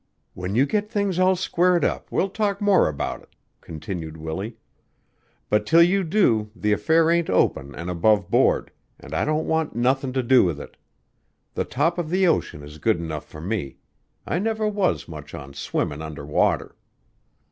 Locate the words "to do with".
10.13-10.59